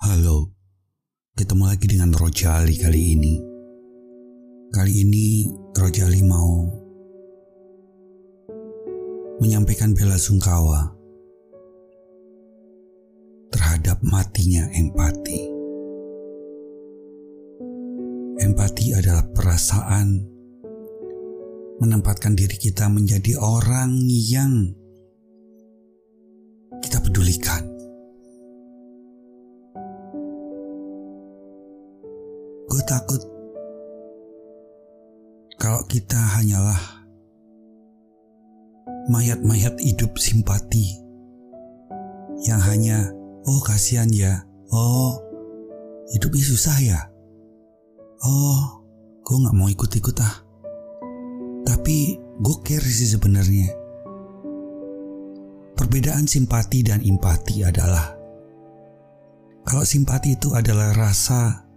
Halo, 0.00 0.48
ketemu 1.36 1.68
lagi 1.68 1.84
dengan 1.84 2.16
Rojali 2.16 2.72
kali 2.80 3.20
ini. 3.20 3.36
Kali 4.72 5.04
ini 5.04 5.44
Rojali 5.76 6.24
mau 6.24 6.64
menyampaikan 9.44 9.92
bela 9.92 10.16
sungkawa 10.16 10.88
terhadap 13.52 14.00
matinya 14.00 14.72
empati. 14.72 15.40
Empati 18.40 18.96
adalah 18.96 19.28
perasaan 19.36 20.16
menempatkan 21.76 22.32
diri 22.32 22.56
kita 22.56 22.88
menjadi 22.88 23.36
orang 23.36 24.00
yang 24.08 24.79
takut 32.90 33.22
kalau 35.62 35.78
kita 35.86 36.18
hanyalah 36.18 37.06
mayat-mayat 39.06 39.78
hidup 39.78 40.18
simpati 40.18 40.98
yang 42.42 42.58
hanya 42.58 43.14
oh 43.46 43.62
kasihan 43.62 44.10
ya, 44.10 44.42
oh 44.74 45.22
hidupnya 46.10 46.42
susah 46.42 46.76
ya, 46.82 47.00
oh 48.26 48.82
gue 49.22 49.36
nggak 49.38 49.54
mau 49.54 49.70
ikut-ikut 49.70 50.16
ah. 50.18 50.34
Tapi 51.62 52.18
gue 52.18 52.56
care 52.66 52.82
sih 52.82 53.14
sebenarnya. 53.14 53.70
Perbedaan 55.78 56.26
simpati 56.26 56.82
dan 56.82 57.04
empati 57.04 57.62
adalah 57.62 58.18
kalau 59.62 59.84
simpati 59.86 60.34
itu 60.34 60.56
adalah 60.56 60.90
rasa 60.96 61.69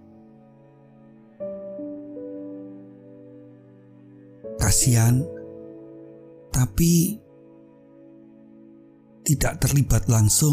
kasihan 4.73 5.21
tapi 6.49 7.21
tidak 9.21 9.61
terlibat 9.61 10.09
langsung 10.09 10.49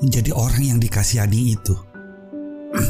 menjadi 0.00 0.32
orang 0.32 0.64
yang 0.64 0.80
dikasihani 0.80 1.52
itu. 1.52 1.76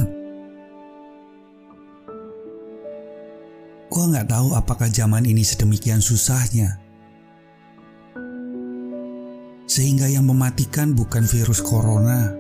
Gua 3.91 4.05
nggak 4.15 4.31
tahu 4.31 4.55
apakah 4.55 4.87
zaman 4.87 5.27
ini 5.27 5.43
sedemikian 5.43 5.99
susahnya. 5.99 6.79
Sehingga 9.67 10.07
yang 10.07 10.31
mematikan 10.31 10.95
bukan 10.95 11.27
virus 11.27 11.59
corona. 11.59 12.31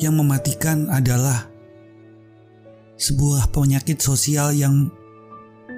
Yang 0.00 0.14
mematikan 0.24 0.88
adalah 0.88 1.52
sebuah 2.96 3.52
penyakit 3.52 4.00
sosial 4.00 4.56
yang 4.56 4.88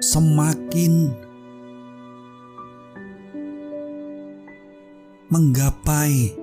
semakin 0.03 1.15
menggapai 5.31 6.35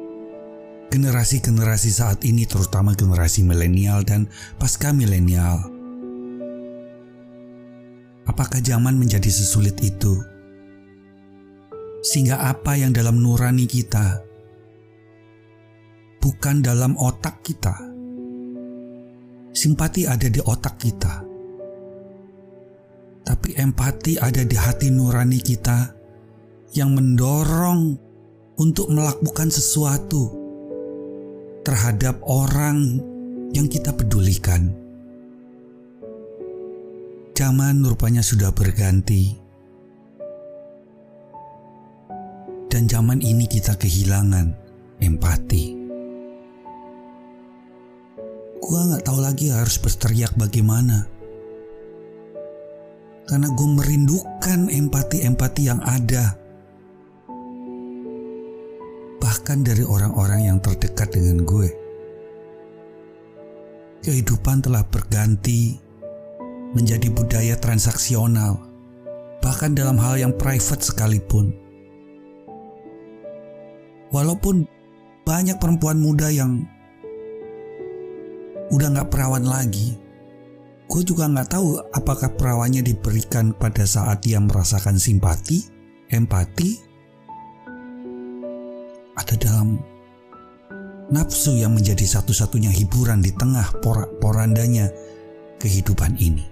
generasi-generasi 0.89 1.91
saat 1.93 2.25
ini 2.25 2.49
terutama 2.49 2.97
generasi 2.97 3.45
milenial 3.45 4.01
dan 4.01 4.33
pasca 4.57 4.97
milenial. 4.97 5.61
Apakah 8.25 8.65
zaman 8.65 8.97
menjadi 8.97 9.29
sesulit 9.29 9.77
itu? 9.85 10.17
Sehingga 12.01 12.41
apa 12.41 12.81
yang 12.81 12.97
dalam 12.97 13.21
nurani 13.21 13.69
kita 13.69 14.25
bukan 16.25 16.65
dalam 16.65 16.97
otak 16.97 17.45
kita. 17.45 17.77
Simpati 19.53 20.09
ada 20.09 20.33
di 20.33 20.41
otak 20.41 20.81
kita 20.81 21.30
tapi 23.51 23.67
empati 23.67 24.15
ada 24.15 24.47
di 24.47 24.55
hati 24.55 24.95
nurani 24.95 25.43
kita 25.43 25.91
yang 26.79 26.95
mendorong 26.95 27.99
untuk 28.63 28.95
melakukan 28.95 29.51
sesuatu 29.51 30.31
terhadap 31.67 32.23
orang 32.31 33.03
yang 33.51 33.67
kita 33.67 33.91
pedulikan. 33.91 34.71
Zaman 37.35 37.83
rupanya 37.83 38.23
sudah 38.23 38.55
berganti, 38.55 39.35
dan 42.71 42.87
zaman 42.87 43.19
ini 43.19 43.51
kita 43.51 43.75
kehilangan 43.75 44.55
empati. 45.03 45.75
Gua 48.63 48.95
nggak 48.95 49.11
tahu 49.11 49.19
lagi 49.19 49.51
harus 49.51 49.75
berteriak 49.83 50.39
bagaimana 50.39 51.19
karena 53.31 53.47
gue 53.55 53.69
merindukan 53.79 54.67
empati-empati 54.67 55.63
yang 55.63 55.79
ada. 55.87 56.35
Bahkan 59.23 59.63
dari 59.63 59.87
orang-orang 59.87 60.51
yang 60.51 60.59
terdekat 60.59 61.15
dengan 61.15 61.47
gue. 61.47 61.71
Kehidupan 64.03 64.67
telah 64.67 64.83
berganti 64.83 65.79
menjadi 66.75 67.07
budaya 67.15 67.55
transaksional, 67.55 68.59
bahkan 69.39 69.79
dalam 69.79 69.95
hal 70.03 70.19
yang 70.19 70.35
private 70.35 70.83
sekalipun. 70.83 71.55
Walaupun 74.11 74.67
banyak 75.23 75.55
perempuan 75.63 76.03
muda 76.03 76.35
yang 76.35 76.67
udah 78.75 78.91
gak 78.91 79.11
perawan 79.15 79.47
lagi, 79.47 79.95
Gue 80.91 81.07
juga 81.07 81.31
nggak 81.31 81.55
tahu 81.55 81.79
apakah 81.95 82.35
perawannya 82.35 82.83
diberikan 82.83 83.55
pada 83.55 83.87
saat 83.87 84.27
dia 84.27 84.43
merasakan 84.43 84.99
simpati, 84.99 85.63
empati, 86.11 86.75
atau 89.15 89.37
dalam 89.39 89.79
nafsu 91.15 91.55
yang 91.55 91.79
menjadi 91.79 92.03
satu-satunya 92.03 92.75
hiburan 92.75 93.23
di 93.23 93.31
tengah 93.31 93.71
porak-porandanya 93.79 94.91
kehidupan 95.63 96.19
ini. 96.19 96.43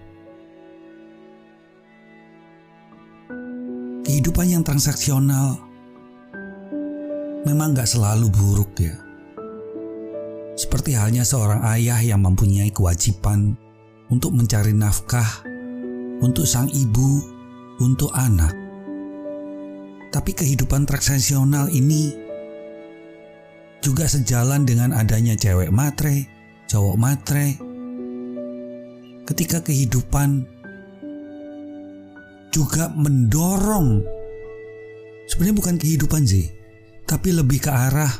Kehidupan 4.06 4.54
yang 4.54 4.62
transaksional 4.62 5.58
memang 7.42 7.74
gak 7.74 7.90
selalu 7.90 8.30
buruk 8.30 8.70
ya. 8.78 8.94
Seperti 10.54 10.94
halnya 10.94 11.26
seorang 11.26 11.66
ayah 11.74 11.98
yang 11.98 12.22
mempunyai 12.22 12.70
kewajiban 12.70 13.58
untuk 14.08 14.32
mencari 14.32 14.72
nafkah 14.72 15.48
untuk 16.18 16.46
sang 16.46 16.66
ibu, 16.70 17.22
untuk 17.78 18.10
anak. 18.14 18.54
Tapi 20.08 20.30
kehidupan 20.34 20.88
transaksional 20.88 21.68
ini 21.70 22.16
juga 23.78 24.08
sejalan 24.08 24.66
dengan 24.66 24.90
adanya 24.96 25.38
cewek 25.38 25.70
matre, 25.70 26.26
cowok 26.66 26.96
matre. 26.98 27.48
Ketika 29.28 29.60
kehidupan 29.60 30.48
juga 32.48 32.88
mendorong 32.96 34.00
sebenarnya 35.28 35.56
bukan 35.60 35.76
kehidupan 35.76 36.24
sih, 36.24 36.48
tapi 37.04 37.36
lebih 37.36 37.60
ke 37.60 37.70
arah 37.70 38.14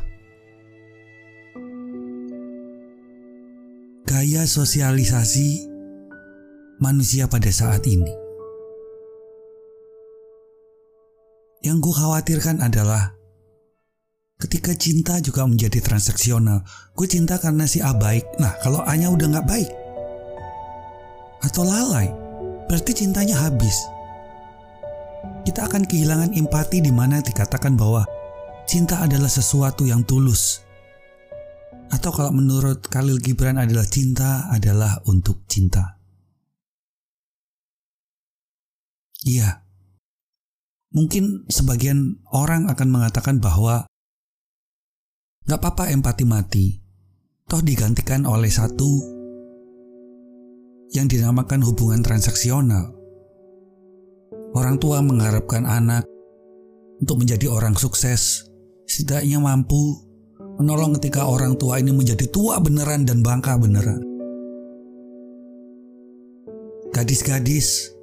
gaya 4.05 4.45
sosialisasi 4.45 5.78
manusia 6.79 7.27
pada 7.27 7.51
saat 7.51 7.83
ini. 7.87 8.11
Yang 11.63 11.79
gue 11.91 11.95
khawatirkan 11.95 12.63
adalah 12.63 13.19
ketika 14.39 14.71
cinta 14.79 15.19
juga 15.19 15.43
menjadi 15.43 15.83
transaksional. 15.83 16.63
Gue 16.95 17.11
cinta 17.11 17.37
karena 17.43 17.67
si 17.67 17.83
A 17.83 17.91
baik. 17.91 18.39
Nah 18.39 18.55
kalau 18.63 18.87
A-nya 18.87 19.11
udah 19.11 19.27
gak 19.39 19.49
baik 19.51 19.71
atau 21.39 21.63
lalai, 21.63 22.11
berarti 22.67 23.05
cintanya 23.05 23.39
habis. 23.39 23.75
Kita 25.43 25.67
akan 25.67 25.87
kehilangan 25.87 26.35
empati 26.35 26.83
di 26.83 26.95
mana 26.95 27.23
dikatakan 27.23 27.75
bahwa 27.75 28.07
cinta 28.67 29.03
adalah 29.03 29.31
sesuatu 29.31 29.87
yang 29.87 30.07
tulus. 30.07 30.63
Atau 31.89 32.13
kalau 32.13 32.37
menurut 32.37 32.85
Khalil 32.85 33.17
Gibran 33.19 33.57
adalah 33.57 33.87
cinta 33.89 34.47
adalah 34.53 35.01
untuk 35.09 35.49
cinta. 35.49 35.98
Iya. 39.29 39.69
Mungkin 40.97 41.45
sebagian 41.53 42.25
orang 42.33 42.73
akan 42.73 42.89
mengatakan 42.89 43.45
bahwa 43.45 43.85
gak 45.45 45.61
apa-apa 45.61 45.93
empati 45.93 46.25
mati, 46.25 46.67
toh 47.45 47.61
digantikan 47.61 48.25
oleh 48.25 48.49
satu 48.49 48.89
yang 50.97 51.05
dinamakan 51.05 51.61
hubungan 51.61 52.01
transaksional. 52.01 52.97
Orang 54.57 54.81
tua 54.81 55.05
mengharapkan 55.05 55.69
anak 55.69 56.09
untuk 57.05 57.21
menjadi 57.21 57.53
orang 57.53 57.77
sukses, 57.77 58.49
setidaknya 58.89 59.45
mampu 59.45 60.09
Menolong 60.59 60.99
ketika 60.99 61.23
orang 61.23 61.55
tua 61.55 61.79
ini 61.79 61.95
menjadi 61.95 62.27
tua 62.35 62.59
beneran 62.59 63.07
dan 63.07 63.23
bangka 63.23 63.55
beneran. 63.63 64.03
Gadis-gadis 66.91 67.95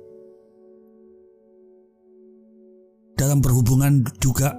dalam 3.16 3.40
berhubungan 3.40 4.04
juga 4.20 4.54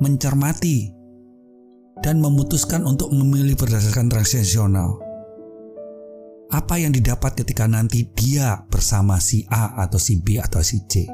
mencermati 0.00 0.92
dan 2.04 2.20
memutuskan 2.20 2.84
untuk 2.84 3.08
memilih 3.12 3.56
berdasarkan 3.56 4.12
transaksional. 4.12 5.00
Apa 6.52 6.78
yang 6.78 6.94
didapat 6.94 7.42
ketika 7.42 7.66
nanti 7.66 8.06
dia 8.14 8.62
bersama 8.70 9.18
si 9.18 9.42
A 9.50 9.82
atau 9.82 9.98
si 9.98 10.22
B 10.22 10.38
atau 10.38 10.62
si 10.62 10.84
C. 10.86 11.08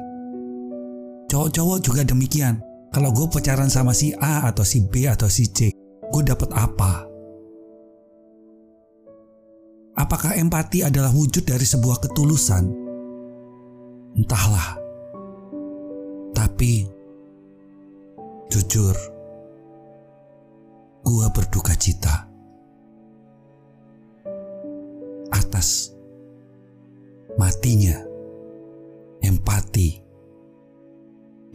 Cowok-cowok 1.31 1.79
juga 1.81 2.05
demikian. 2.05 2.61
Kalau 2.93 3.09
gue 3.09 3.25
pacaran 3.25 3.73
sama 3.73 3.89
si 3.97 4.13
A 4.13 4.45
atau 4.45 4.61
si 4.61 4.85
B 4.85 5.09
atau 5.09 5.25
si 5.25 5.49
C, 5.49 5.73
gue 6.13 6.21
dapat 6.21 6.53
apa? 6.53 7.09
Apakah 9.97 10.37
empati 10.37 10.85
adalah 10.85 11.09
wujud 11.09 11.41
dari 11.41 11.65
sebuah 11.65 11.97
ketulusan? 12.05 12.69
Entahlah. 14.13 14.82
Tapi 16.43 16.83
jujur, 18.51 18.91
gue 21.07 21.25
berduka 21.31 21.71
cita 21.79 22.27
atas 25.31 25.95
matinya 27.39 27.95
empati 29.23 30.03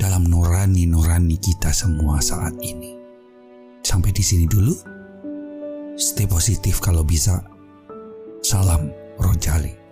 dalam 0.00 0.24
nurani-nurani 0.24 1.36
kita 1.36 1.68
semua 1.68 2.24
saat 2.24 2.56
ini. 2.64 2.96
Sampai 3.84 4.08
di 4.16 4.24
sini 4.24 4.48
dulu. 4.48 4.72
Stay 6.00 6.24
positif 6.24 6.80
kalau 6.80 7.04
bisa. 7.04 7.44
Salam 8.40 8.88
Rojali. 9.20 9.87